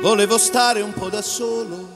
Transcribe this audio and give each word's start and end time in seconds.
Volevo 0.00 0.38
stare 0.38 0.80
un 0.80 0.94
po' 0.94 1.10
da 1.10 1.20
solo 1.20 1.86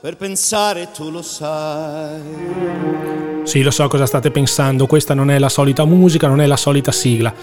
per 0.00 0.16
pensare, 0.16 0.92
tu 0.92 1.10
lo 1.10 1.20
sai. 1.20 3.39
Sì, 3.42 3.62
lo 3.62 3.70
so 3.70 3.88
cosa 3.88 4.06
state 4.06 4.30
pensando, 4.30 4.86
questa 4.86 5.14
non 5.14 5.30
è 5.30 5.38
la 5.38 5.48
solita 5.48 5.84
musica, 5.84 6.28
non 6.28 6.40
è 6.40 6.46
la 6.46 6.56
solita 6.56 6.92
sigla. 6.92 7.34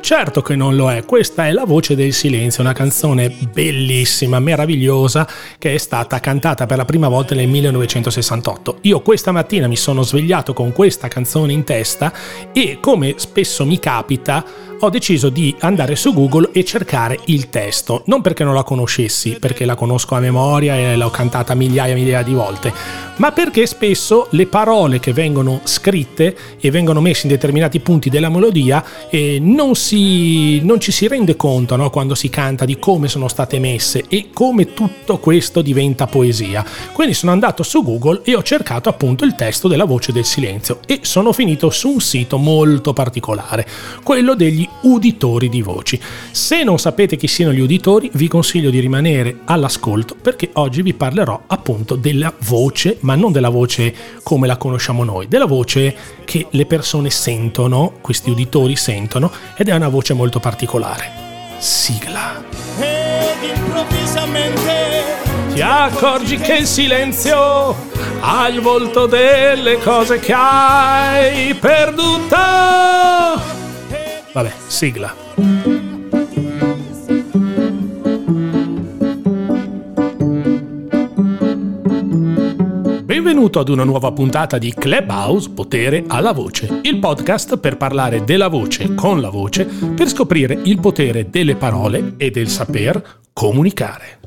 Certo 0.00 0.40
che 0.40 0.54
non 0.54 0.76
lo 0.76 0.88
è, 0.92 1.04
questa 1.04 1.48
è 1.48 1.52
La 1.52 1.64
voce 1.64 1.96
del 1.96 2.12
silenzio, 2.12 2.62
una 2.62 2.72
canzone 2.72 3.34
bellissima, 3.52 4.38
meravigliosa, 4.38 5.26
che 5.58 5.74
è 5.74 5.78
stata 5.78 6.20
cantata 6.20 6.66
per 6.66 6.76
la 6.76 6.84
prima 6.84 7.08
volta 7.08 7.34
nel 7.34 7.48
1968. 7.48 8.78
Io 8.82 9.00
questa 9.00 9.32
mattina 9.32 9.66
mi 9.66 9.74
sono 9.74 10.02
svegliato 10.02 10.52
con 10.52 10.72
questa 10.72 11.08
canzone 11.08 11.52
in 11.52 11.64
testa 11.64 12.12
e 12.52 12.78
come 12.80 13.14
spesso 13.16 13.66
mi 13.66 13.80
capita 13.80 14.44
ho 14.78 14.90
deciso 14.90 15.30
di 15.30 15.54
andare 15.60 15.96
su 15.96 16.12
Google 16.12 16.50
e 16.52 16.62
cercare 16.64 17.18
il 17.26 17.48
testo, 17.48 18.02
non 18.06 18.20
perché 18.20 18.44
non 18.44 18.54
la 18.54 18.62
conoscessi, 18.62 19.38
perché 19.40 19.64
la 19.64 19.74
conosco 19.74 20.14
a 20.14 20.20
memoria 20.20 20.76
e 20.76 20.96
l'ho 20.96 21.10
cantata 21.10 21.54
migliaia 21.54 21.94
e 21.94 21.96
migliaia 21.96 22.22
di 22.22 22.34
volte, 22.34 22.72
ma 23.16 23.32
perché 23.32 23.66
spesso 23.66 24.28
le 24.30 24.46
parole 24.46 25.00
che 25.00 25.12
vengono 25.12 25.45
scritte 25.64 26.36
e 26.60 26.70
vengono 26.70 27.00
messe 27.00 27.26
in 27.26 27.32
determinati 27.32 27.80
punti 27.80 28.10
della 28.10 28.28
melodia 28.28 28.84
eh, 29.10 29.38
non, 29.40 29.74
si, 29.74 30.60
non, 30.60 30.80
ci 30.80 30.92
si 30.92 31.06
rende 31.08 31.36
conto 31.36 31.76
no, 31.76 31.90
quando 31.90 32.14
si 32.14 32.28
canta 32.28 32.64
di 32.64 32.78
come 32.78 33.08
sono 33.08 33.28
state 33.28 33.58
messe 33.58 34.04
e 34.08 34.28
come 34.32 34.74
tutto 34.74 35.18
questo 35.18 35.62
diventa 35.62 36.06
poesia. 36.06 36.64
Quindi 36.92 37.14
sono 37.14 37.32
andato 37.32 37.62
su 37.62 37.82
Google 37.82 38.20
e 38.24 38.34
ho 38.34 38.42
cercato 38.42 38.88
appunto 38.88 39.24
il 39.24 39.34
testo 39.34 39.68
della 39.68 39.84
voce 39.84 40.12
del 40.12 40.24
silenzio 40.24 40.80
e 40.86 41.00
sono 41.02 41.32
finito 41.32 41.70
su 41.70 41.88
un 41.90 42.00
sito 42.00 42.38
molto 42.38 42.92
particolare, 42.92 43.66
quello 44.02 44.34
degli 44.34 44.68
uditori 44.82 45.48
di 45.48 45.62
voci. 45.62 46.00
Se 46.30 46.62
non 46.62 46.78
sapete 46.78 47.16
chi 47.16 47.28
siano 47.28 47.52
gli 47.52 47.60
uditori, 47.60 48.10
vi 48.14 48.28
consiglio 48.28 48.70
di 48.70 48.80
rimanere 48.80 49.40
all'ascolto 49.44 50.16
perché 50.20 50.50
oggi 50.54 50.82
vi 50.82 50.94
parlerò 50.94 51.42
appunto 51.46 51.94
della 51.96 52.32
voce, 52.40 52.98
ma 53.00 53.14
non 53.14 53.32
della 53.32 53.48
voce 53.48 53.94
come 54.22 54.46
la 54.46 54.56
conosciamo 54.56 55.04
noi, 55.04 55.28
della 55.36 55.44
voce 55.44 55.94
che 56.24 56.46
le 56.50 56.64
persone 56.64 57.10
sentono, 57.10 57.98
questi 58.00 58.30
uditori 58.30 58.74
sentono, 58.74 59.30
ed 59.54 59.68
è 59.68 59.74
una 59.74 59.88
voce 59.88 60.14
molto 60.14 60.40
particolare. 60.40 61.12
Sigla. 61.58 62.42
Ed 62.78 63.56
improvvisamente 63.56 65.04
ti 65.52 65.60
accorgi 65.60 66.38
che 66.38 66.54
il 66.54 66.66
silenzio 66.66 67.76
ha 68.20 68.48
il 68.48 68.60
volto 68.60 69.06
delle 69.06 69.78
cose 69.78 70.18
che 70.18 70.32
hai 70.32 71.54
perduto 71.54 72.36
Vabbè, 74.32 74.52
sigla. 74.66 75.55
Benvenuto 83.36 83.60
ad 83.60 83.68
una 83.68 83.84
nuova 83.84 84.12
puntata 84.12 84.56
di 84.56 84.72
Clubhouse 84.72 85.50
Potere 85.50 86.04
alla 86.06 86.32
Voce, 86.32 86.80
il 86.84 86.98
podcast 86.98 87.58
per 87.58 87.76
parlare 87.76 88.24
della 88.24 88.48
voce 88.48 88.94
con 88.94 89.20
la 89.20 89.28
voce, 89.28 89.66
per 89.66 90.08
scoprire 90.08 90.58
il 90.64 90.80
potere 90.80 91.28
delle 91.28 91.54
parole 91.54 92.14
e 92.16 92.30
del 92.30 92.48
saper 92.48 93.18
comunicare 93.34 94.20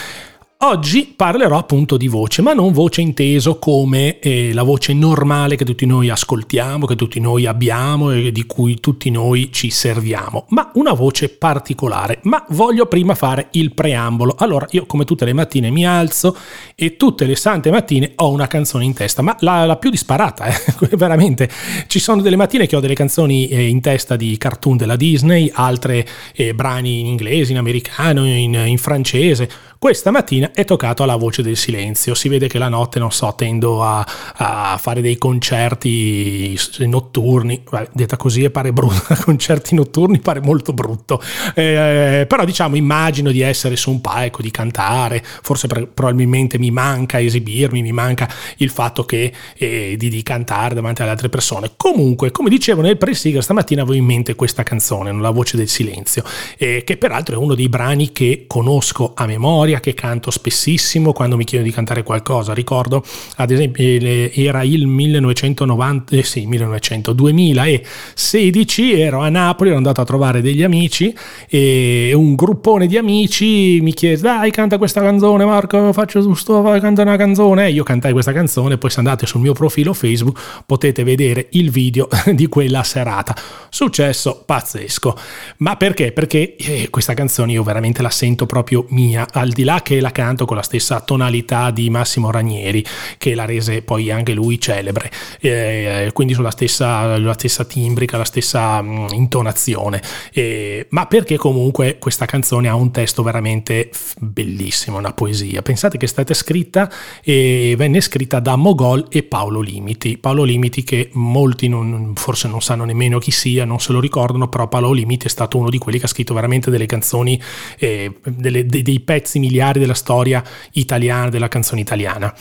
Oggi 0.62 1.14
parlerò 1.16 1.56
appunto 1.56 1.96
di 1.96 2.06
voce, 2.06 2.42
ma 2.42 2.52
non 2.52 2.74
voce 2.74 3.00
inteso 3.00 3.58
come 3.58 4.18
eh, 4.18 4.52
la 4.52 4.62
voce 4.62 4.92
normale 4.92 5.56
che 5.56 5.64
tutti 5.64 5.86
noi 5.86 6.10
ascoltiamo, 6.10 6.84
che 6.84 6.96
tutti 6.96 7.18
noi 7.18 7.46
abbiamo 7.46 8.10
e 8.10 8.30
di 8.30 8.44
cui 8.44 8.78
tutti 8.78 9.08
noi 9.08 9.50
ci 9.52 9.70
serviamo, 9.70 10.44
ma 10.50 10.70
una 10.74 10.92
voce 10.92 11.30
particolare. 11.30 12.18
Ma 12.24 12.44
voglio 12.50 12.84
prima 12.84 13.14
fare 13.14 13.48
il 13.52 13.72
preambolo. 13.72 14.34
Allora, 14.36 14.66
io 14.72 14.84
come 14.84 15.06
tutte 15.06 15.24
le 15.24 15.32
mattine 15.32 15.70
mi 15.70 15.86
alzo 15.86 16.36
e 16.74 16.98
tutte 16.98 17.24
le 17.24 17.36
sante 17.36 17.70
mattine 17.70 18.12
ho 18.16 18.28
una 18.28 18.46
canzone 18.46 18.84
in 18.84 18.92
testa, 18.92 19.22
ma 19.22 19.34
la, 19.40 19.64
la 19.64 19.76
più 19.76 19.88
disparata, 19.88 20.44
eh? 20.44 20.54
veramente. 20.94 21.48
Ci 21.86 21.98
sono 21.98 22.20
delle 22.20 22.36
mattine 22.36 22.66
che 22.66 22.76
ho 22.76 22.80
delle 22.80 22.92
canzoni 22.92 23.48
eh, 23.48 23.66
in 23.66 23.80
testa 23.80 24.14
di 24.14 24.36
cartoon 24.36 24.76
della 24.76 24.96
Disney, 24.96 25.50
altre 25.54 26.06
eh, 26.34 26.52
brani 26.52 27.00
in 27.00 27.06
inglese, 27.06 27.52
in 27.52 27.58
americano, 27.58 28.26
in, 28.26 28.52
in 28.52 28.76
francese 28.76 29.50
questa 29.80 30.10
mattina 30.10 30.50
è 30.52 30.66
toccato 30.66 31.02
alla 31.02 31.16
voce 31.16 31.40
del 31.40 31.56
silenzio. 31.56 32.14
Si 32.14 32.28
vede 32.28 32.48
che 32.48 32.58
la 32.58 32.68
notte, 32.68 32.98
non 32.98 33.10
so, 33.10 33.32
tendo 33.34 33.82
a, 33.82 34.06
a 34.34 34.76
fare 34.78 35.00
dei 35.00 35.16
concerti 35.16 36.54
notturni. 36.80 37.62
Detta 37.90 38.18
così 38.18 38.50
pare 38.50 38.74
brutto. 38.74 39.14
concerti 39.24 39.74
notturni 39.74 40.18
pare 40.18 40.42
molto 40.42 40.74
brutto. 40.74 41.22
Eh, 41.54 42.26
però 42.28 42.44
diciamo, 42.44 42.76
immagino 42.76 43.30
di 43.30 43.40
essere 43.40 43.76
su 43.76 43.90
un 43.90 44.02
palco, 44.02 44.42
di 44.42 44.50
cantare. 44.50 45.24
Forse 45.24 45.66
per, 45.66 45.88
probabilmente 45.88 46.58
mi 46.58 46.70
manca 46.70 47.18
esibirmi, 47.18 47.80
mi 47.80 47.92
manca 47.92 48.28
il 48.58 48.68
fatto 48.68 49.06
che 49.06 49.32
eh, 49.56 49.94
di, 49.96 50.10
di, 50.10 50.22
cantare 50.22 50.74
davanti 50.74 51.00
alle 51.00 51.12
altre 51.12 51.30
persone. 51.30 51.70
Comunque, 51.78 52.30
come 52.32 52.50
dicevo 52.50 52.82
nel 52.82 52.98
pre-sigla, 52.98 53.40
stamattina 53.40 53.80
avevo 53.80 53.96
in 53.96 54.04
mente 54.04 54.34
questa 54.34 54.62
canzone, 54.62 55.10
La 55.10 55.30
voce 55.30 55.56
del 55.56 55.68
silenzio, 55.68 56.22
eh, 56.58 56.84
che 56.84 56.98
peraltro 56.98 57.34
è 57.34 57.38
uno 57.38 57.54
dei 57.54 57.70
brani 57.70 58.12
che 58.12 58.44
conosco 58.46 59.12
a 59.14 59.24
memoria 59.24 59.68
memoria 59.70 59.80
che 59.80 59.94
canto 59.94 60.30
spessissimo 60.30 61.12
quando 61.12 61.36
mi 61.36 61.44
chiedono 61.44 61.68
di 61.68 61.74
cantare 61.74 62.02
qualcosa. 62.02 62.52
Ricordo, 62.52 63.04
ad 63.36 63.50
esempio, 63.50 63.84
era 63.84 64.62
il 64.62 64.86
1990, 64.86 66.16
eh 66.16 66.22
sì, 66.24 66.46
1900, 66.46 67.12
2016, 67.12 69.00
ero 69.00 69.20
a 69.20 69.28
Napoli, 69.28 69.70
ero 69.70 69.78
andato 69.78 70.00
a 70.00 70.04
trovare 70.04 70.40
degli 70.40 70.62
amici 70.62 71.14
e 71.48 72.12
un 72.14 72.34
gruppone 72.34 72.86
di 72.86 72.96
amici 72.96 73.80
mi 73.80 73.92
chiese, 73.92 74.22
dai, 74.22 74.50
canta 74.50 74.78
questa 74.78 75.00
canzone, 75.00 75.44
Marco, 75.44 75.92
faccio 75.92 76.20
giusto, 76.20 76.62
canta 76.80 77.02
una 77.02 77.16
canzone. 77.16 77.66
E 77.66 77.70
io 77.70 77.84
cantai 77.84 78.12
questa 78.12 78.32
canzone, 78.32 78.78
poi 78.78 78.90
se 78.90 78.98
andate 78.98 79.26
sul 79.26 79.40
mio 79.40 79.52
profilo 79.52 79.92
Facebook 79.92 80.38
potete 80.66 81.04
vedere 81.04 81.48
il 81.52 81.70
video 81.70 82.08
di 82.34 82.46
quella 82.48 82.82
serata. 82.82 83.34
Successo 83.68 84.42
pazzesco. 84.44 85.16
Ma 85.58 85.76
perché? 85.76 86.12
Perché 86.12 86.56
eh, 86.56 86.88
questa 86.90 87.14
canzone 87.14 87.52
io 87.52 87.62
veramente 87.62 88.02
la 88.02 88.10
sento 88.10 88.46
proprio 88.46 88.84
mia, 88.88 89.26
al 89.32 89.50
di 89.50 89.59
di 89.60 89.64
là 89.64 89.82
che 89.82 90.00
la 90.00 90.10
canto 90.10 90.46
con 90.46 90.56
la 90.56 90.62
stessa 90.62 91.00
tonalità 91.00 91.70
di 91.70 91.90
Massimo 91.90 92.30
Ranieri, 92.30 92.82
che 93.18 93.34
la 93.34 93.44
rese 93.44 93.82
poi 93.82 94.10
anche 94.10 94.32
lui 94.32 94.58
celebre, 94.58 95.10
eh, 95.40 96.10
quindi 96.14 96.32
sulla 96.32 96.50
stessa, 96.50 97.18
la 97.18 97.34
stessa 97.34 97.64
timbrica, 97.64 98.16
la 98.16 98.24
stessa 98.24 98.80
mh, 98.80 99.08
intonazione, 99.12 100.02
eh, 100.32 100.86
ma 100.90 101.06
perché 101.06 101.36
comunque 101.36 101.98
questa 101.98 102.24
canzone 102.24 102.68
ha 102.68 102.74
un 102.74 102.90
testo 102.90 103.22
veramente 103.22 103.90
bellissimo, 104.18 104.96
una 104.96 105.12
poesia. 105.12 105.60
Pensate 105.60 105.98
che 105.98 106.06
è 106.06 106.08
stata 106.08 106.32
scritta 106.32 106.90
e 107.22 107.74
venne 107.76 108.00
scritta 108.00 108.40
da 108.40 108.56
Mogol 108.56 109.08
e 109.10 109.22
Paolo 109.22 109.60
Limiti. 109.60 110.16
Paolo 110.16 110.44
Limiti 110.44 110.82
che 110.82 111.10
molti 111.12 111.68
non, 111.68 112.12
forse 112.14 112.48
non 112.48 112.62
sanno 112.62 112.84
nemmeno 112.84 113.18
chi 113.18 113.30
sia, 113.30 113.66
non 113.66 113.78
se 113.78 113.92
lo 113.92 114.00
ricordano, 114.00 114.48
però 114.48 114.68
Paolo 114.68 114.92
Limiti 114.92 115.26
è 115.26 115.30
stato 115.30 115.58
uno 115.58 115.68
di 115.68 115.76
quelli 115.76 115.98
che 115.98 116.06
ha 116.06 116.08
scritto 116.08 116.32
veramente 116.32 116.70
delle 116.70 116.86
canzoni, 116.86 117.38
eh, 117.78 118.10
delle, 118.24 118.64
dei, 118.64 118.82
dei 118.82 119.00
pezzi 119.00 119.38
miliari 119.50 119.80
della 119.80 119.94
storia 119.94 120.42
italiana, 120.72 121.28
della 121.28 121.48
canzone 121.48 121.80
italiana. 121.80 122.32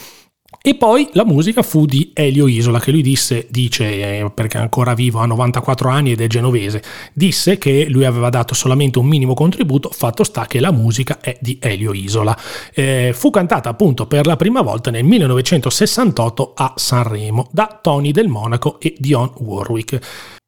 E 0.62 0.76
poi 0.76 1.08
la 1.14 1.26
musica 1.26 1.62
fu 1.62 1.86
di 1.86 2.12
Elio 2.14 2.48
Isola, 2.48 2.80
che 2.80 2.92
lui 2.92 3.02
disse, 3.02 3.48
dice, 3.50 3.86
eh, 3.86 4.32
perché 4.32 4.58
è 4.58 4.62
ancora 4.62 4.94
vivo, 4.94 5.20
ha 5.20 5.26
94 5.26 5.90
anni 5.90 6.12
ed 6.12 6.22
è 6.22 6.28
genovese, 6.28 6.82
disse 7.14 7.58
che 7.58 7.88
lui 7.88 8.04
aveva 8.04 8.30
dato 8.30 8.54
solamente 8.54 9.00
un 9.00 9.06
minimo 9.06 9.36
contributo, 9.36 9.90
fatto 9.90 10.24
sta 10.24 10.48
che 10.48 10.60
la 10.60 10.72
musica 10.72 11.20
è 11.22 11.38
di 11.40 11.60
Elio 11.62 11.94
Isola. 11.94 12.38
Eh, 12.74 13.12
fu 13.14 13.30
cantata 13.30 13.70
appunto 13.70 14.06
per 14.08 14.26
la 14.26 14.36
prima 14.36 14.62
volta 14.62 14.92
nel 14.92 15.06
1968 15.06 16.54
a 16.56 16.74
Sanremo 16.76 17.48
da 17.52 17.80
Tony 17.82 18.12
del 18.12 18.28
Monaco 18.28 18.80
e 18.80 18.96
Dion 18.98 19.32
Warwick. 19.38 20.00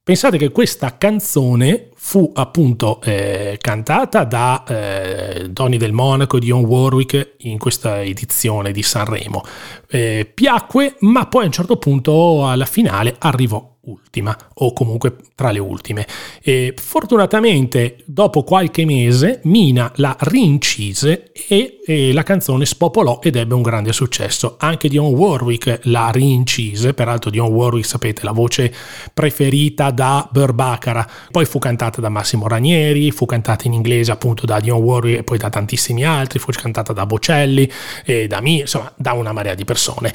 Pensate 0.04 0.38
che 0.38 0.50
questa 0.50 0.98
canzone 0.98 1.91
fu 2.04 2.30
appunto 2.34 3.00
eh, 3.04 3.58
cantata 3.62 4.24
da 4.26 4.64
eh, 4.68 5.50
Donny 5.50 5.78
del 5.78 5.94
Monaco 5.94 6.38
e 6.38 6.40
Dion 6.40 6.66
Warwick 6.66 7.36
in 7.42 7.60
questa 7.60 8.02
edizione 8.02 8.72
di 8.72 8.82
Sanremo. 8.82 9.44
Eh, 9.88 10.30
piacque, 10.34 10.96
ma 11.02 11.28
poi 11.28 11.44
a 11.44 11.46
un 11.46 11.52
certo 11.52 11.78
punto 11.78 12.48
alla 12.48 12.66
finale 12.66 13.16
arrivò 13.20 13.72
ultima 13.84 14.36
o 14.56 14.74
comunque 14.74 15.16
tra 15.36 15.52
le 15.52 15.60
ultime. 15.60 16.06
E 16.42 16.74
fortunatamente 16.76 17.98
dopo 18.06 18.44
qualche 18.44 18.86
mese 18.86 19.40
Mina 19.44 19.92
la 19.96 20.16
rincise 20.20 21.32
e, 21.32 21.80
e, 21.84 22.14
la 22.14 22.24
canzone 22.24 22.66
spopolò 22.66 23.20
ed 23.24 23.36
ebbe 23.36 23.54
un 23.54 23.62
grande 23.62 23.92
successo. 23.94 24.56
Anche 24.60 24.88
Dion 24.88 25.14
Warwick 25.14 25.80
la 25.84 26.12
rincise, 26.12 26.94
peraltro 26.94 27.32
Dion 27.32 27.48
Warwick 27.48 27.88
sapete 27.88 28.24
la 28.24 28.32
voce 28.32 28.74
preferita 29.14 29.90
da 29.90 30.28
Burbacara, 30.32 31.08
poi 31.32 31.46
fu 31.46 31.58
cantata 31.58 31.91
da 32.00 32.10
Massimo 32.10 32.48
Ranieri, 32.48 33.12
fu 33.12 33.26
cantata 33.26 33.68
in 33.68 33.74
inglese 33.74 34.12
appunto 34.12 34.46
da 34.46 34.60
Dion 34.60 34.80
Warwick 34.80 35.20
e 35.20 35.24
poi 35.24 35.38
da 35.38 35.50
tantissimi 35.50 36.06
altri, 36.06 36.40
fu 36.40 36.52
cantata 36.52 36.94
da 36.94 37.06
Bocelli 37.06 37.70
e 38.06 38.28
da 38.28 38.40
me, 38.40 38.60
insomma 38.60 38.92
da 38.96 39.14
una 39.14 39.34
marea 39.34 39.56
di 39.56 39.66
persone 39.66 40.14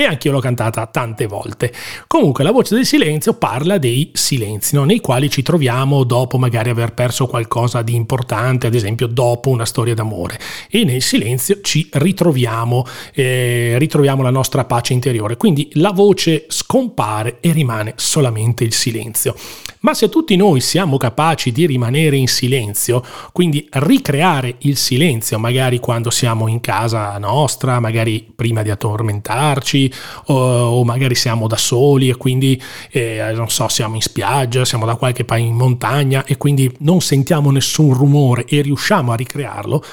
e 0.00 0.04
anche 0.04 0.28
io 0.28 0.34
l'ho 0.34 0.38
cantata 0.38 0.86
tante 0.86 1.26
volte. 1.26 1.72
Comunque 2.06 2.44
la 2.44 2.52
voce 2.52 2.76
del 2.76 2.86
silenzio 2.86 3.34
parla 3.34 3.78
dei 3.78 4.12
silenzi 4.14 4.76
no? 4.76 4.84
nei 4.84 5.00
quali 5.00 5.28
ci 5.28 5.42
troviamo 5.42 6.04
dopo 6.04 6.38
magari 6.38 6.70
aver 6.70 6.94
perso 6.94 7.26
qualcosa 7.26 7.82
di 7.82 7.96
importante, 7.96 8.68
ad 8.68 8.74
esempio 8.74 9.08
dopo 9.08 9.50
una 9.50 9.64
storia 9.64 9.94
d'amore 9.94 10.38
e 10.70 10.84
nel 10.84 11.02
silenzio 11.02 11.60
ci 11.62 11.88
ritroviamo, 11.90 12.86
eh, 13.12 13.74
ritroviamo 13.76 14.22
la 14.22 14.30
nostra 14.30 14.64
pace 14.64 14.92
interiore, 14.92 15.36
quindi 15.36 15.68
la 15.72 15.90
voce 15.90 16.44
scompare 16.46 17.38
e 17.40 17.50
rimane 17.50 17.94
solamente 17.96 18.62
il 18.62 18.74
silenzio. 18.74 19.34
Ma 19.80 19.94
se 19.94 20.08
tutti 20.08 20.34
noi 20.34 20.60
siamo 20.60 20.96
capaci 20.96 21.52
di 21.52 21.66
rimanere 21.66 22.16
in 22.16 22.26
silenzio, 22.26 23.02
quindi 23.32 23.66
ricreare 23.72 24.56
il 24.60 24.76
silenzio, 24.76 25.38
magari 25.38 25.78
quando 25.78 26.10
siamo 26.10 26.48
in 26.48 26.60
casa 26.60 27.16
nostra, 27.18 27.78
magari 27.78 28.26
prima 28.34 28.62
di 28.62 28.70
addormentarci, 28.70 29.87
o, 30.26 30.34
o 30.34 30.84
magari 30.84 31.14
siamo 31.14 31.46
da 31.46 31.56
soli 31.56 32.08
e 32.08 32.16
quindi, 32.16 32.60
eh, 32.90 33.32
non 33.34 33.48
so, 33.48 33.68
siamo 33.68 33.94
in 33.94 34.02
spiaggia, 34.02 34.64
siamo 34.64 34.86
da 34.86 34.96
qualche 34.96 35.24
paese 35.24 35.46
in 35.46 35.54
montagna 35.54 36.24
e 36.24 36.36
quindi 36.36 36.70
non 36.80 37.00
sentiamo 37.00 37.50
nessun 37.50 37.94
rumore 37.94 38.44
e 38.46 38.60
riusciamo 38.60 39.12
a 39.12 39.14
ricrearlo, 39.14 39.84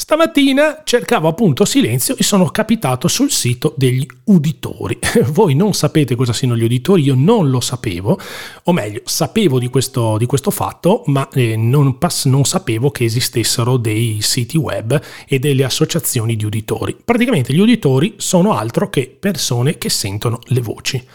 Stamattina 0.00 0.80
cercavo 0.82 1.28
appunto 1.28 1.66
silenzio 1.66 2.16
e 2.16 2.22
sono 2.22 2.46
capitato 2.46 3.06
sul 3.06 3.30
sito 3.30 3.74
degli 3.76 4.06
uditori. 4.24 4.98
Voi 5.28 5.54
non 5.54 5.74
sapete 5.74 6.14
cosa 6.14 6.32
siano 6.32 6.56
gli 6.56 6.64
uditori, 6.64 7.02
io 7.02 7.14
non 7.14 7.50
lo 7.50 7.60
sapevo, 7.60 8.18
o 8.64 8.72
meglio, 8.72 9.02
sapevo 9.04 9.58
di 9.58 9.68
questo, 9.68 10.16
di 10.16 10.24
questo 10.24 10.50
fatto, 10.50 11.02
ma 11.08 11.28
eh, 11.34 11.54
non, 11.54 11.98
pass- 11.98 12.24
non 12.24 12.46
sapevo 12.46 12.90
che 12.90 13.04
esistessero 13.04 13.76
dei 13.76 14.20
siti 14.22 14.56
web 14.56 14.98
e 15.28 15.38
delle 15.38 15.64
associazioni 15.64 16.34
di 16.34 16.46
uditori. 16.46 16.96
Praticamente 17.04 17.52
gli 17.52 17.60
uditori 17.60 18.14
sono 18.16 18.54
altro 18.54 18.88
che 18.88 19.14
persone 19.20 19.76
che 19.76 19.90
sentono 19.90 20.38
le 20.46 20.60
voci. 20.62 21.06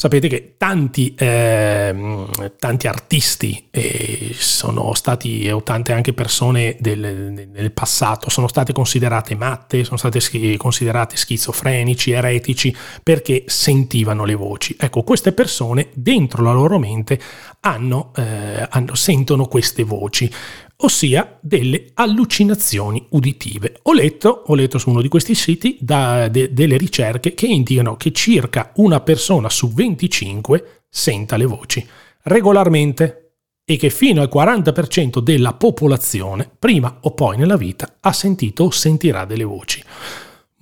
Sapete 0.00 0.28
che 0.28 0.54
tanti, 0.56 1.14
eh, 1.14 1.94
tanti 2.58 2.86
artisti 2.86 3.68
eh, 3.70 4.30
sono 4.32 4.94
stati, 4.94 5.46
o 5.50 5.62
tante 5.62 5.92
anche 5.92 6.14
persone 6.14 6.74
del, 6.80 7.50
del, 7.52 7.70
passato, 7.72 8.30
sono 8.30 8.48
state 8.48 8.72
considerate 8.72 9.34
matte, 9.34 9.84
sono 9.84 9.98
state 9.98 10.56
considerate 10.56 11.18
schizofrenici, 11.18 12.12
eretici, 12.12 12.74
perché 13.02 13.44
sentivano 13.46 14.24
le 14.24 14.34
voci. 14.36 14.74
Ecco, 14.80 15.02
queste 15.02 15.32
persone 15.32 15.88
dentro 15.92 16.42
la 16.42 16.52
loro 16.52 16.78
mente 16.78 17.20
hanno, 17.60 18.12
eh, 18.16 18.66
hanno, 18.70 18.94
sentono 18.94 19.44
queste 19.48 19.84
voci 19.84 20.32
ossia 20.80 21.38
delle 21.40 21.90
allucinazioni 21.94 23.06
uditive. 23.10 23.78
Ho 23.82 23.92
letto, 23.92 24.44
ho 24.46 24.54
letto 24.54 24.78
su 24.78 24.90
uno 24.90 25.02
di 25.02 25.08
questi 25.08 25.34
siti 25.34 25.76
da, 25.80 26.28
de, 26.28 26.52
delle 26.52 26.76
ricerche 26.76 27.34
che 27.34 27.46
indicano 27.46 27.96
che 27.96 28.12
circa 28.12 28.72
una 28.76 29.00
persona 29.00 29.48
su 29.48 29.72
25 29.72 30.82
senta 30.88 31.36
le 31.36 31.44
voci 31.44 31.86
regolarmente 32.22 33.34
e 33.64 33.76
che 33.76 33.90
fino 33.90 34.20
al 34.20 34.30
40% 34.32 35.20
della 35.20 35.54
popolazione, 35.54 36.50
prima 36.58 36.98
o 37.02 37.12
poi 37.12 37.36
nella 37.36 37.56
vita, 37.56 37.98
ha 38.00 38.12
sentito 38.12 38.64
o 38.64 38.70
sentirà 38.70 39.24
delle 39.24 39.44
voci. 39.44 39.82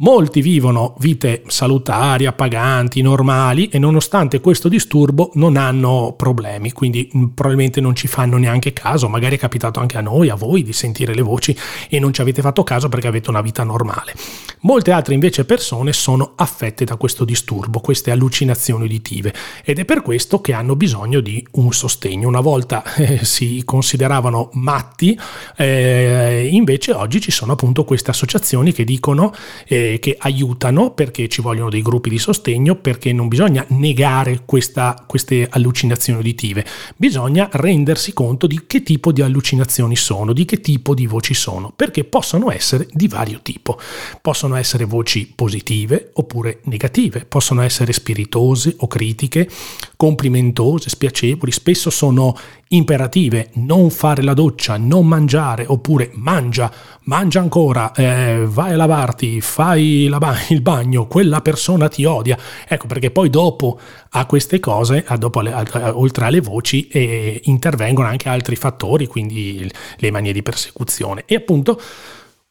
Molti 0.01 0.43
vivono 0.43 0.95
vite 1.01 1.43
salutari, 1.49 2.27
appaganti, 2.27 3.03
normali 3.03 3.67
e 3.67 3.81
nonostante 3.81 4.39
questo 4.39 4.69
disturbo 4.69 5.33
non 5.35 5.57
hanno 5.57 6.15
problemi, 6.17 6.71
quindi 6.71 7.11
probabilmente 7.35 7.81
non 7.81 7.97
ci 7.97 8.07
fanno 8.07 8.37
neanche 8.37 8.73
caso, 8.73 9.09
magari 9.09 9.35
è 9.35 9.41
capitato 9.41 9.81
anche 9.81 9.99
a 9.99 10.01
noi, 10.01 10.29
a 10.29 10.37
voi 10.37 10.63
di 10.63 10.73
sentire 10.73 11.15
le 11.15 11.23
voci 11.23 11.57
e 11.89 11.99
non 11.99 12.13
ci 12.13 12.21
avete 12.21 12.43
fatto 12.43 12.63
caso 12.63 12.89
perché 12.89 13.09
avete 13.09 13.29
una 13.29 13.41
vita 13.41 13.65
normale. 13.65 14.15
Molte 14.61 14.93
altre 14.93 15.15
invece 15.15 15.45
persone 15.45 15.93
sono 15.93 16.35
affette 16.37 16.85
da 16.85 16.95
questo 16.95 17.25
disturbo, 17.25 17.81
queste 17.81 18.13
allucinazioni 18.13 18.85
uditive 18.85 19.35
ed 19.65 19.81
è 19.81 19.85
per 19.85 20.03
questo 20.03 20.41
che 20.41 20.53
hanno 20.53 20.77
bisogno 20.77 21.19
di 21.19 21.45
un 21.55 21.73
sostegno. 21.73 22.29
Una 22.29 22.41
volta 22.41 22.85
eh, 22.95 23.25
si 23.25 23.63
consideravano 23.65 24.51
matti, 24.53 25.19
eh, 25.57 26.49
invece 26.53 26.93
oggi 26.93 27.21
ci 27.21 27.33
sono 27.33 27.55
appunto 27.55 27.83
queste 27.83 28.11
associazioni 28.11 28.73
che 28.73 28.85
dicono 28.85 29.35
eh, 29.67 29.87
che 29.99 30.17
aiutano 30.19 30.91
perché 30.91 31.29
ci 31.29 31.41
vogliono 31.41 31.71
dei 31.71 31.83
gruppi 31.83 32.11
di 32.11 32.19
sostegno, 32.19 32.75
perché 32.77 33.13
non 33.13 33.29
bisogna 33.29 33.65
negare 33.69 34.43
questa, 34.45 35.05
queste 35.07 35.47
allucinazioni 35.49 36.19
uditive, 36.19 36.65
bisogna 36.97 37.49
rendersi 37.53 38.13
conto 38.13 38.47
di 38.47 38.65
che 38.67 38.83
tipo 38.83 39.13
di 39.13 39.23
allucinazioni 39.23 39.97
sono, 39.97 40.33
di 40.33 40.45
che 40.45 40.61
tipo 40.61 40.95
di 40.95 41.07
voci 41.07 41.35
sono, 41.35 41.73
perché 41.75 42.05
possono 42.05 42.51
essere 42.51 42.87
di 42.93 43.09
vario 43.09 43.41
tipo. 43.43 43.79
Possono 44.21 44.57
essere 44.57 44.85
voci 44.85 45.33
positive 45.35 46.11
oppure 46.15 46.61
negative, 46.65 47.25
possono 47.25 47.63
essere 47.63 47.93
spiritose 47.93 48.75
o 48.79 48.87
critiche, 48.87 49.49
complimentose, 49.97 50.91
spiacevoli, 50.91 51.51
spesso 51.51 51.91
sono 51.91 52.37
imperative, 52.69 53.51
non 53.55 53.91
fare 53.91 54.23
la 54.23 54.35
doccia, 54.35 54.77
non 54.77 55.07
mangiare, 55.07 55.65
oppure 55.67 56.11
mangia, 56.15 56.71
mangia 57.05 57.41
ancora, 57.41 57.93
eh, 57.93 58.45
vai 58.47 58.73
a 58.73 58.77
lavarti, 58.77 59.41
fai 59.41 59.78
ba- 60.19 60.37
il 60.49 60.61
bagno, 60.61 61.07
quella 61.07 61.41
persona 61.41 61.89
ti 61.89 62.05
odia. 62.05 62.39
Ecco 62.67 62.87
perché 62.87 63.11
poi 63.11 63.31
dopo 63.31 63.79
a 64.11 64.27
queste 64.27 64.61
cose, 64.61 65.05
a 65.07 65.17
dopo 65.17 65.41
alle, 65.41 65.53
a, 65.53 65.97
oltre 65.97 66.27
alle 66.27 66.41
voci, 66.41 66.89
eh, 66.89 67.41
intervengono 67.45 68.09
anche 68.09 68.29
altri 68.29 68.57
fattori, 68.57 69.07
quindi 69.07 69.71
le 69.97 70.11
manie 70.11 70.33
di 70.33 70.43
persecuzione. 70.43 71.25
E 71.27 71.35
appunto 71.35 71.81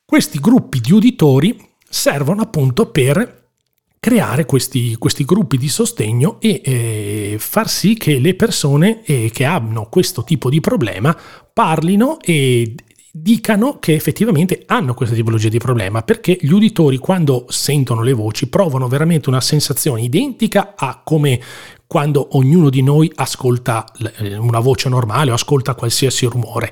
questi 0.06 0.40
gruppi 0.40 0.80
di 0.80 0.92
uditori 0.92 1.58
servono 1.90 2.42
appunto 2.42 2.90
per 2.92 3.46
creare 4.00 4.46
questi, 4.46 4.96
questi, 4.96 5.26
gruppi 5.26 5.58
di 5.58 5.68
sostegno 5.68 6.38
e 6.40 6.62
eh, 6.64 7.36
far 7.40 7.68
sì 7.68 7.96
che 7.96 8.20
le 8.20 8.36
persone 8.36 9.04
eh, 9.04 9.30
che 9.34 9.44
hanno 9.44 9.88
questo 9.90 10.24
tipo 10.24 10.50
di 10.50 10.62
problema 10.62 11.18
parlino 11.52 12.20
e 12.22 12.76
dicano 13.22 13.78
che 13.80 13.94
effettivamente 13.94 14.64
hanno 14.68 14.94
questa 14.94 15.16
tipologia 15.16 15.50
di 15.50 15.58
problema 15.58 16.02
perché 16.04 16.38
gli 16.40 16.52
uditori 16.52 16.98
quando 16.98 17.46
sentono 17.50 18.02
le 18.02 18.14
voci 18.14 18.48
provano 18.48 18.88
veramente 18.88 19.30
una 19.30 19.42
sensazione 19.42 20.02
identica 20.02 20.74
a 20.76 21.02
come 21.04 21.42
quando 21.88 22.36
ognuno 22.38 22.70
di 22.70 22.82
noi 22.82 23.12
ascolta 23.16 23.86
eh, 24.18 24.36
una 24.36 24.60
voce 24.60 24.90
normale 24.90 25.32
o 25.32 25.34
ascolta 25.34 25.74
qualsiasi 25.74 26.26
rumore 26.26 26.72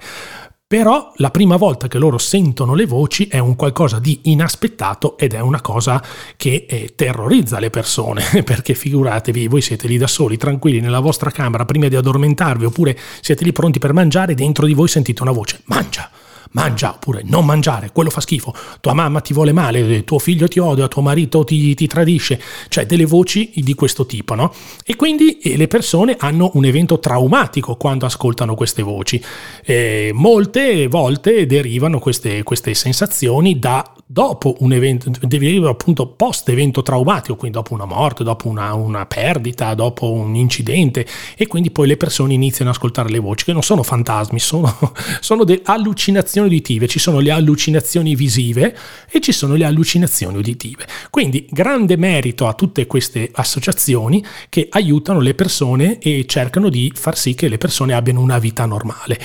però 0.68 1.12
la 1.18 1.30
prima 1.30 1.58
volta 1.58 1.88
che 1.88 2.00
loro 2.00 2.18
sentono 2.18 2.74
le 2.74 2.88
voci 2.88 3.28
è 3.28 3.38
un 3.38 3.56
qualcosa 3.56 4.00
di 4.00 4.22
inaspettato 4.24 5.16
ed 5.16 5.34
è 5.34 5.40
una 5.40 5.62
cosa 5.62 6.04
che 6.36 6.66
eh, 6.68 6.94
terrorizza 6.96 7.60
le 7.60 7.70
persone, 7.70 8.24
perché 8.44 8.74
figuratevi, 8.74 9.48
voi 9.48 9.62
siete 9.62 9.88
lì 9.88 9.98
da 9.98 10.08
soli, 10.08 10.38
tranquilli 10.38 10.80
nella 10.80 11.02
vostra 11.02 11.30
camera 11.30 11.66
prima 11.66 11.88
di 11.88 11.96
addormentarvi, 11.96 12.66
oppure 12.66 12.98
siete 13.22 13.44
lì 13.44 13.52
pronti 13.52 13.78
per 13.78 13.94
mangiare, 13.94 14.34
dentro 14.34 14.66
di 14.66 14.74
voi 14.74 14.88
sentite 14.88 15.22
una 15.22 15.32
voce, 15.32 15.62
mangia! 15.66 16.10
Mangia 16.52 16.92
oppure 16.92 17.22
non 17.24 17.46
mangiare, 17.46 17.92
quello 17.92 18.10
fa 18.10 18.22
schifo, 18.22 18.54
tua 18.80 18.94
mamma 18.94 19.22
ti 19.22 19.34
vuole 19.34 19.52
male, 19.52 20.04
tuo 20.04 20.20
figlio 20.20 20.48
ti 20.48 20.60
odia, 20.60 20.88
tuo 20.88 21.02
marito 21.02 21.44
ti, 21.44 21.74
ti 21.74 21.88
tradisce, 21.88 22.42
cioè 22.70 22.86
delle 22.86 23.06
voci 23.06 23.52
di 23.56 23.74
questo 23.74 24.06
tipo, 24.06 24.36
no? 24.36 24.54
E 24.86 24.96
quindi 24.96 25.40
eh, 25.40 25.58
le 25.58 25.68
persone 25.68 26.16
hanno 26.18 26.52
un 26.54 26.66
evento 26.66 27.00
traumatico 27.00 27.76
quando 27.76 28.06
ascoltano 28.06 28.56
queste 28.56 28.82
voci. 28.82 29.22
Eh, 29.64 30.12
molte 30.14 30.88
volte 30.88 31.46
derivano 31.46 32.00
queste, 32.00 32.44
queste 32.44 32.74
sensazioni 32.74 33.60
da 33.60 33.95
dopo 34.08 34.56
un 34.60 34.72
evento, 34.72 35.10
derivano 35.22 35.72
appunto 35.72 36.08
post 36.08 36.48
evento 36.50 36.84
traumatico, 36.84 37.36
quindi 37.36 37.58
dopo 37.58 37.74
una 37.74 37.86
morte, 37.86 38.24
dopo 38.24 38.48
una, 38.48 38.74
una, 38.76 39.06
perdita, 39.08 39.74
dopo 39.74 40.12
un 40.12 40.36
incidente 40.36 41.08
e 41.36 41.48
quindi 41.48 41.72
poi 41.72 41.88
le 41.88 41.98
persone 41.98 42.34
iniziano 42.34 42.70
ad 42.70 42.76
ascoltare 42.76 43.10
le 43.10 43.18
voci 43.18 43.46
che 43.46 43.54
non 43.54 43.64
sono 43.64 43.82
fantasmi, 43.82 44.40
sono, 44.40 44.94
sono 45.22 45.44
delle 45.44 45.62
allucinazioni 45.64 46.48
uditive, 46.48 46.88
ci 46.88 47.00
sono 47.00 47.20
le 47.20 47.32
allucinazioni 47.32 48.16
visive 48.16 48.78
e 49.10 49.20
ci 49.22 49.32
sono 49.32 49.56
le 49.56 49.66
allucinazioni 49.66 50.38
uditive. 50.38 50.86
Quindi 51.10 51.48
grande 51.50 51.98
merito 51.98 52.48
a 52.48 52.54
tutte 52.54 52.86
queste 52.86 53.32
associazioni 53.34 54.24
che 54.50 54.68
aiutano 54.70 55.20
le 55.20 55.34
persone 55.34 55.98
e 55.98 56.26
cercano 56.28 56.70
di 56.70 56.92
far 56.94 57.18
sì 57.18 57.34
che 57.34 57.48
le 57.48 57.58
persone 57.58 57.94
abbiano 57.94 58.22
una 58.22 58.38
vita 58.38 58.66
normale. 58.66 59.20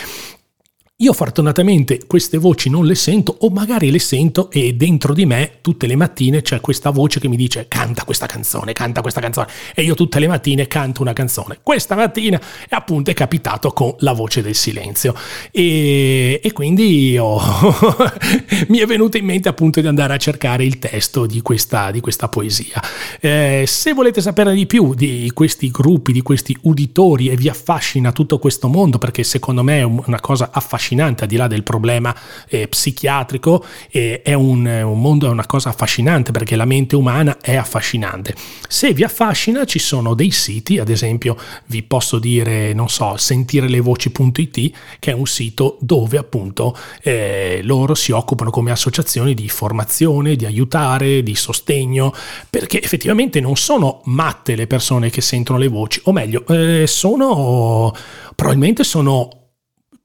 Io 1.02 1.14
fortunatamente 1.14 2.00
queste 2.07 2.37
voci 2.37 2.69
non 2.69 2.85
le 2.85 2.95
sento 2.95 3.35
o 3.40 3.49
magari 3.49 3.90
le 3.90 3.99
sento 3.99 4.50
e 4.50 4.75
dentro 4.75 5.14
di 5.14 5.25
me 5.25 5.52
tutte 5.62 5.87
le 5.87 5.97
mattine 5.97 6.42
c'è 6.42 6.61
questa 6.61 6.90
voce 6.90 7.19
che 7.19 7.26
mi 7.26 7.37
dice 7.37 7.64
canta 7.69 8.04
questa 8.04 8.26
canzone, 8.26 8.75
canta 8.75 9.00
questa 9.00 9.19
canzone 9.19 9.47
e 9.75 9.80
io 9.80 9.95
tutte 9.95 10.19
le 10.19 10.28
mattine 10.28 10.66
canto 10.66 11.00
una 11.00 11.14
canzone. 11.14 11.61
Questa 11.62 11.95
mattina 11.95 12.38
appunto 12.69 13.11
è 13.11 13.14
capitato 13.14 13.71
con 13.71 13.95
la 14.00 14.12
voce 14.12 14.42
del 14.42 14.54
silenzio 14.54 15.14
e, 15.50 16.38
e 16.42 16.52
quindi 16.52 17.16
mi 18.69 18.78
è 18.78 18.85
venuto 18.85 19.16
in 19.16 19.25
mente 19.25 19.49
appunto 19.49 19.80
di 19.80 19.87
andare 19.87 20.12
a 20.12 20.19
cercare 20.19 20.66
il 20.66 20.78
testo 20.78 21.25
di 21.25 21.40
questa, 21.40 21.90
di 21.90 22.00
questa 22.00 22.28
poesia. 22.28 22.78
Eh, 23.21 23.64
se 23.66 23.95
volete 23.95 24.21
sapere 24.21 24.52
di 24.52 24.66
più 24.66 24.92
di 24.92 25.30
questi 25.33 25.71
gruppi, 25.71 26.12
di 26.12 26.21
questi 26.21 26.54
uditori 26.64 27.30
e 27.30 27.37
vi 27.37 27.49
affascina 27.49 28.12
tutto 28.12 28.38
questo 28.38 28.69
mondo 28.69 28.99
perché 28.99 29.23
secondo 29.23 29.62
me 29.62 29.78
è 29.78 29.83
una 29.83 30.21
cosa 30.21 30.50
affascinante, 30.52 30.88
affascinante, 30.91 31.23
al 31.23 31.29
di 31.29 31.37
là 31.37 31.47
del 31.47 31.63
problema 31.63 32.15
eh, 32.49 32.69
psichiatrico, 32.69 33.65
eh, 33.91 34.23
è 34.23 34.33
un, 34.33 34.67
un, 34.67 35.01
mondo, 35.01 35.27
è 35.27 35.31
una 35.31 35.47
cosa 35.47 35.69
affascinante 35.71 36.33
perché 36.33 36.57
la 36.57 36.65
mente 36.65 36.97
umana 36.97 37.39
è 37.41 37.57
affascinante. 37.57 38.35
Se 38.69 38.93
vi 38.93 39.05
affascina 39.05 39.65
ci 39.65 39.79
sono 39.79 40.15
dei 40.15 40.31
siti, 40.31 40.79
ad 40.79 40.89
esempio 40.89 41.37
vi 41.67 41.83
posso 41.83 42.19
dire, 42.19 42.73
non 42.73 42.89
so, 42.89 43.17
sentirelevoci.it, 43.17 44.77
che 44.99 45.11
è 45.11 45.15
un 45.15 45.27
sito 45.27 45.77
dove 45.81 46.19
appunto 46.19 46.77
eh, 47.03 47.61
loro 47.63 47.95
si 47.95 48.13
occupano 48.13 48.51
come 48.51 48.71
associazioni 48.71 49.35
di 49.35 49.49
formazione, 49.49 50.37
di 50.37 50.47
aiutare, 50.47 51.23
di 51.23 51.35
sostegno, 51.35 52.13
perché 52.49 52.83
effettivamente 52.83 53.41
non 53.41 53.57
sono 53.57 54.01
matte 54.05 54.57
le 54.57 54.67
persone 54.67 55.11
che 55.11 55.21
sentono 55.21 55.59
le 55.59 55.69
voci, 55.69 56.01
o 56.05 56.13
meglio, 56.13 56.45
eh, 56.49 56.87
sono 56.87 57.95
probabilmente 58.35 58.85
sono 58.85 59.40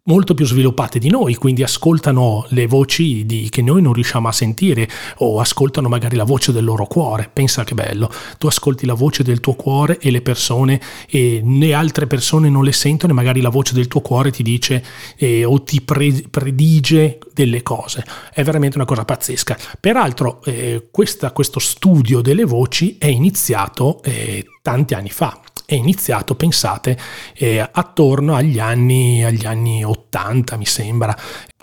molto 0.07 0.35
più 0.35 0.45
sviluppate 0.45 0.99
di 0.99 1.09
noi, 1.09 1.35
quindi 1.35 1.63
ascoltano 1.63 2.45
le 2.49 2.67
voci 2.67 3.25
di, 3.25 3.47
che 3.49 3.61
noi 3.61 3.81
non 3.81 3.93
riusciamo 3.93 4.27
a 4.27 4.31
sentire 4.31 4.87
o 5.17 5.39
ascoltano 5.39 5.87
magari 5.87 6.15
la 6.15 6.23
voce 6.23 6.51
del 6.51 6.63
loro 6.63 6.85
cuore. 6.85 7.29
Pensa 7.31 7.63
che 7.63 7.73
bello, 7.73 8.11
tu 8.37 8.47
ascolti 8.47 8.85
la 8.85 8.93
voce 8.93 9.23
del 9.23 9.39
tuo 9.39 9.53
cuore 9.53 9.97
e 9.97 10.11
le 10.11 10.21
persone 10.21 10.79
e 11.09 11.41
né 11.43 11.73
altre 11.73 12.05
persone 12.05 12.49
non 12.49 12.63
le 12.63 12.71
sentono 12.71 13.13
e 13.13 13.15
magari 13.15 13.41
la 13.41 13.49
voce 13.49 13.73
del 13.73 13.87
tuo 13.87 14.01
cuore 14.01 14.31
ti 14.31 14.43
dice 14.43 14.83
eh, 15.17 15.43
o 15.43 15.63
ti 15.63 15.81
pre- 15.81 16.25
predice 16.29 17.17
delle 17.33 17.63
cose. 17.63 18.05
È 18.31 18.43
veramente 18.43 18.77
una 18.77 18.85
cosa 18.85 19.05
pazzesca. 19.05 19.57
Peraltro 19.79 20.43
eh, 20.43 20.87
questa, 20.91 21.31
questo 21.31 21.59
studio 21.59 22.21
delle 22.21 22.45
voci 22.45 22.97
è 22.99 23.07
iniziato 23.07 24.03
eh, 24.03 24.45
tanti 24.61 24.93
anni 24.93 25.09
fa, 25.09 25.39
è 25.65 25.75
iniziato, 25.75 26.35
pensate, 26.35 26.97
eh, 27.33 27.59
attorno 27.59 28.35
agli 28.35 28.59
anni, 28.59 29.23
agli 29.23 29.45
anni 29.45 29.83
80, 29.83 30.57
mi 30.57 30.65
sembra. 30.65 31.15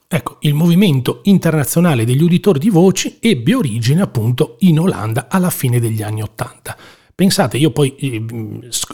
Ecco, 0.09 0.37
il 0.41 0.53
movimento 0.53 1.21
internazionale 1.25 2.05
degli 2.05 2.23
uditori 2.23 2.59
di 2.59 2.69
voci 2.69 3.17
ebbe 3.21 3.55
origine 3.55 4.03
appunto 4.03 4.57
in 4.61 4.79
Olanda 4.79 5.29
alla 5.31 5.49
fine 5.49 5.81
degli 5.81 6.03
anni 6.03 6.21
80. 6.21 6.77
Pensate, 7.15 7.57
io 7.57 7.71
poi 7.71 7.95
eh, 7.97 8.25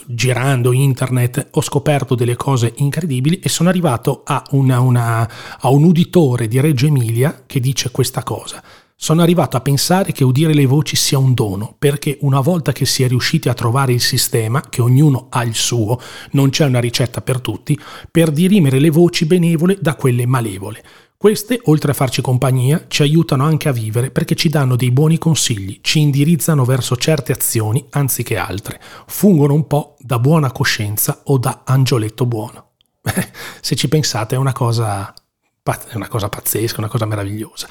girando 0.07 0.73
internet 0.73 1.49
ho 1.53 1.63
scoperto 1.63 2.15
delle 2.15 2.37
cose 2.37 2.73
incredibili 2.77 3.39
e 3.41 3.49
sono 3.49 3.69
arrivato 3.69 4.23
a, 4.25 4.45
una, 4.51 4.81
una, 4.81 5.29
a 5.61 5.69
un 5.71 5.85
uditore 5.85 6.47
di 6.47 6.61
Reggio 6.61 6.87
Emilia 6.87 7.45
che 7.47 7.59
dice 7.59 7.91
questa 7.91 8.23
cosa. 8.23 8.63
Sono 9.01 9.23
arrivato 9.23 9.57
a 9.57 9.61
pensare 9.61 10.11
che 10.11 10.25
udire 10.25 10.53
le 10.53 10.67
voci 10.67 10.97
sia 10.97 11.19
un 11.19 11.33
dono, 11.33 11.77
perché 11.79 12.19
una 12.23 12.41
volta 12.41 12.73
che 12.73 12.85
si 12.85 13.05
è 13.05 13.09
riusciti 13.09 13.49
a 13.49 13.55
trovare 13.55 13.93
il 13.93 14.01
sistema, 14.01 14.61
che 14.69 14.83
ognuno 14.83 15.29
ha 15.31 15.45
il 15.45 15.55
suo, 15.55 16.01
non 16.33 16.51
c'è 16.51 16.65
una 16.65 16.81
ricetta 16.81 17.21
per 17.21 17.41
tutti, 17.41 17.79
per 18.11 18.33
dirimere 18.33 18.81
le 18.81 18.91
voci 18.91 19.25
benevole 19.25 19.79
da 19.81 19.95
quelle 19.95 20.27
malevole. 20.27 20.83
Queste, 21.17 21.61
oltre 21.67 21.93
a 21.93 21.95
farci 21.95 22.21
compagnia, 22.21 22.87
ci 22.89 23.03
aiutano 23.03 23.45
anche 23.45 23.69
a 23.69 23.73
vivere 23.73 24.11
perché 24.11 24.35
ci 24.35 24.49
danno 24.49 24.75
dei 24.75 24.91
buoni 24.91 25.17
consigli, 25.17 25.79
ci 25.81 26.01
indirizzano 26.01 26.65
verso 26.65 26.97
certe 26.97 27.31
azioni 27.31 27.87
anziché 27.91 28.37
altre, 28.37 28.81
fungono 29.07 29.55
un 29.55 29.69
po' 29.69 29.95
da 30.01 30.19
buona 30.19 30.51
coscienza 30.51 31.23
o 31.27 31.39
da 31.39 31.63
angioletto 31.65 32.27
buono. 32.27 32.71
Se 33.63 33.77
ci 33.77 33.87
pensate 33.87 34.35
è 34.35 34.39
una 34.39 34.53
cosa, 34.53 35.15
è 35.63 35.95
una 35.95 36.09
cosa 36.09 36.29
pazzesca, 36.29 36.81
una 36.81 36.89
cosa 36.89 37.07
meravigliosa 37.07 37.69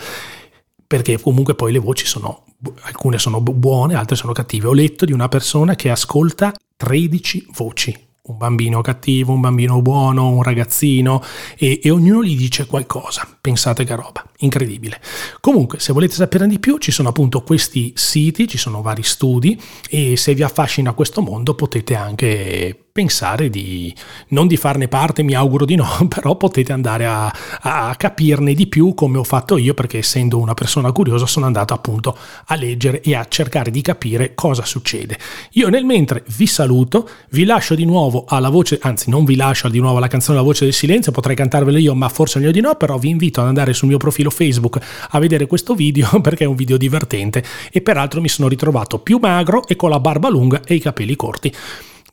perché 0.87 1.19
comunque 1.19 1.53
poi 1.53 1.73
le 1.73 1.79
voci 1.79 2.05
sono, 2.05 2.45
alcune 2.83 3.19
sono 3.19 3.41
buone, 3.41 3.95
altre 3.95 4.15
sono 4.15 4.31
cattive. 4.31 4.67
Ho 4.67 4.73
letto 4.73 5.03
di 5.05 5.11
una 5.11 5.27
persona 5.27 5.75
che 5.75 5.91
ascolta 5.91 6.53
13 6.77 7.47
voci, 7.51 8.07
un 8.23 8.37
bambino 8.37 8.81
cattivo, 8.81 9.33
un 9.33 9.41
bambino 9.41 9.81
buono, 9.81 10.29
un 10.29 10.43
ragazzino 10.43 11.21
e, 11.57 11.81
e, 11.83 11.89
ognuno 11.89 12.23
gli 12.23 12.37
dice 12.37 12.65
qualcosa. 12.65 13.27
Pensate 13.39 13.83
che 13.83 13.95
roba, 13.95 14.25
incredibile. 14.37 14.99
Comunque, 15.39 15.79
se 15.79 15.93
volete 15.93 16.13
sapere 16.13 16.47
di 16.47 16.59
più, 16.59 16.77
ci 16.77 16.91
sono 16.91 17.09
appunto 17.09 17.41
questi 17.41 17.93
siti, 17.95 18.47
ci 18.47 18.57
sono 18.57 18.81
vari 18.81 19.03
studi 19.03 19.59
e 19.89 20.17
se 20.17 20.33
vi 20.33 20.43
affascina 20.43 20.93
questo 20.93 21.21
mondo 21.21 21.55
potete 21.55 21.95
anche 21.95 22.87
pensare 22.97 23.51
di 23.51 23.93
non 24.29 24.47
di 24.47 24.57
farne 24.57 24.87
parte, 24.87 25.21
mi 25.21 25.35
auguro 25.35 25.65
di 25.65 25.75
no, 25.75 25.87
però 26.09 26.35
potete 26.35 26.73
andare 26.73 27.05
a, 27.05 27.31
a, 27.61 27.93
capirne 27.95 28.55
di 28.55 28.65
più 28.65 28.95
come 28.95 29.19
ho 29.19 29.23
fatto 29.23 29.57
io 29.57 29.75
perché 29.75 29.99
essendo 29.99 30.39
una 30.39 30.55
persona 30.55 30.91
curiosa 30.91 31.27
sono 31.27 31.45
andato 31.45 31.75
appunto 31.75 32.17
a 32.45 32.55
leggere 32.55 33.01
e 33.01 33.13
a 33.13 33.27
cercare 33.29 33.69
di 33.69 33.83
capire 33.83 34.33
cosa 34.33 34.65
succede. 34.65 35.15
Io 35.51 35.69
nel 35.69 35.85
mentre 35.85 36.23
vi 36.35 36.47
saluto, 36.47 37.07
vi 37.29 37.43
lascio 37.43 37.75
di 37.75 37.85
nuovo 37.85 38.25
alla 38.27 38.49
voce, 38.49 38.79
anzi 38.81 39.11
non 39.11 39.25
vi 39.25 39.35
lascio 39.35 39.69
di 39.69 39.79
nuovo 39.79 39.97
alla 39.97 40.07
canzone 40.07 40.39
La 40.39 40.43
voce 40.43 40.63
del 40.63 40.73
silenzio, 40.73 41.11
potrei 41.11 41.35
cantarvela 41.35 41.77
io 41.77 41.93
ma 41.93 42.09
forse 42.09 42.39
meglio 42.39 42.51
di 42.51 42.61
no, 42.61 42.73
però 42.77 42.97
vi 42.97 43.09
invito 43.09 43.41
ad 43.41 43.47
andare 43.47 43.73
sul 43.73 43.89
mio 43.89 43.97
profilo 43.97 44.26
Facebook 44.29 44.79
a 45.09 45.19
vedere 45.19 45.47
questo 45.47 45.75
video 45.75 46.07
perché 46.21 46.43
è 46.43 46.47
un 46.47 46.55
video 46.55 46.77
divertente 46.77 47.43
e 47.71 47.81
peraltro 47.81 48.21
mi 48.21 48.29
sono 48.29 48.47
ritrovato 48.47 48.99
più 48.99 49.17
magro 49.19 49.67
e 49.67 49.75
con 49.75 49.89
la 49.89 49.99
barba 49.99 50.29
lunga 50.29 50.61
e 50.63 50.75
i 50.75 50.79
capelli 50.79 51.15
corti. 51.15 51.53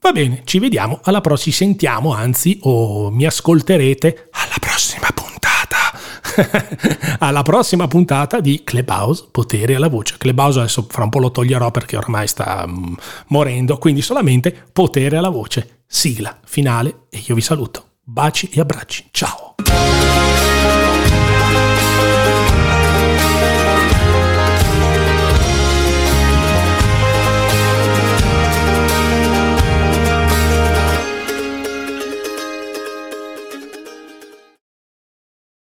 Va 0.04 0.12
bene, 0.12 0.42
ci 0.44 0.59
vediamo 0.59 1.00
alla 1.04 1.23
prossima, 1.23 1.50
ci 1.50 1.64
sentiamo, 1.64 2.12
anzi, 2.12 2.59
o 2.64 3.11
mi 3.11 3.25
ascolterete 3.25 4.28
alla 4.33 4.56
prossima 4.61 5.09
puntata. 5.14 5.99
alla 7.21 7.40
prossima 7.40 7.88
puntata 7.88 8.40
di 8.40 8.61
Clubhouse, 8.64 9.28
potere 9.30 9.76
alla 9.76 9.88
voce. 9.88 10.16
Clubhouse 10.18 10.59
adesso 10.59 10.87
fra 10.90 11.04
un 11.04 11.09
po' 11.09 11.21
lo 11.21 11.30
toglierò 11.30 11.71
perché 11.71 11.97
ormai 11.97 12.28
sta 12.28 12.64
um, 12.66 12.94
morendo, 13.28 13.78
quindi 13.78 14.02
solamente 14.02 14.54
potere 14.75 15.16
alla 15.16 15.30
voce. 15.30 15.85
Sigla 15.87 16.38
finale 16.44 17.06
e 17.09 17.25
io 17.26 17.35
vi 17.35 17.40
saluto. 17.40 17.92
Baci 18.02 18.50
e 18.52 18.61
abbracci. 18.61 19.09
Ciao. 19.11 19.54